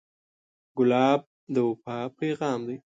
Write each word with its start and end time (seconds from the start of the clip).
ګلاب 0.77 1.21
د 1.53 1.55
وفا 1.69 1.97
پیغام 2.19 2.59
دی. 2.67 2.77